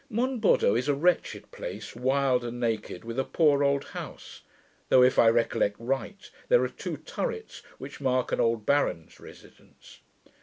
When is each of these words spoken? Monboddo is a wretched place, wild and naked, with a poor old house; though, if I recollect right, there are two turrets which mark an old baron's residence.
Monboddo 0.09 0.73
is 0.75 0.87
a 0.87 0.95
wretched 0.95 1.51
place, 1.51 1.95
wild 1.95 2.43
and 2.43 2.59
naked, 2.59 3.05
with 3.05 3.19
a 3.19 3.23
poor 3.23 3.63
old 3.63 3.83
house; 3.83 4.41
though, 4.89 5.03
if 5.03 5.19
I 5.19 5.27
recollect 5.29 5.75
right, 5.77 6.27
there 6.49 6.63
are 6.63 6.67
two 6.69 6.97
turrets 6.97 7.61
which 7.77 8.01
mark 8.01 8.31
an 8.31 8.39
old 8.39 8.65
baron's 8.65 9.19
residence. 9.19 9.99